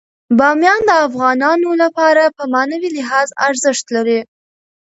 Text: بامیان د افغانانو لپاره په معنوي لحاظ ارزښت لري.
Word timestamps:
بامیان 0.37 0.81
د 0.89 0.91
افغانانو 1.07 1.69
لپاره 1.83 2.23
په 2.37 2.43
معنوي 2.53 2.89
لحاظ 2.97 3.27
ارزښت 3.47 3.85
لري. 3.95 4.19